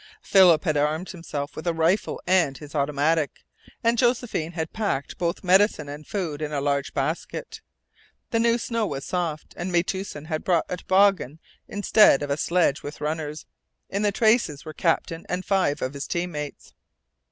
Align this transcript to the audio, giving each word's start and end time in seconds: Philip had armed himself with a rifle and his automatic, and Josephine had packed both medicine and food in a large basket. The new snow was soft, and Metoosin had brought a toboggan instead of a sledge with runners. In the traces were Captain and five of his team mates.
Philip 0.23 0.63
had 0.63 0.77
armed 0.77 1.09
himself 1.11 1.55
with 1.55 1.67
a 1.67 1.75
rifle 1.75 2.19
and 2.25 2.57
his 2.57 2.73
automatic, 2.73 3.45
and 3.83 3.99
Josephine 3.99 4.53
had 4.53 4.73
packed 4.73 5.19
both 5.19 5.43
medicine 5.43 5.87
and 5.87 6.07
food 6.07 6.41
in 6.41 6.51
a 6.51 6.59
large 6.59 6.95
basket. 6.95 7.61
The 8.31 8.39
new 8.39 8.57
snow 8.57 8.87
was 8.87 9.05
soft, 9.05 9.53
and 9.55 9.71
Metoosin 9.71 10.25
had 10.25 10.43
brought 10.43 10.65
a 10.69 10.77
toboggan 10.77 11.39
instead 11.67 12.23
of 12.23 12.31
a 12.31 12.37
sledge 12.37 12.81
with 12.81 12.99
runners. 12.99 13.45
In 13.89 14.01
the 14.01 14.11
traces 14.11 14.65
were 14.65 14.73
Captain 14.73 15.23
and 15.29 15.45
five 15.45 15.83
of 15.83 15.93
his 15.93 16.07
team 16.07 16.31
mates. 16.31 16.73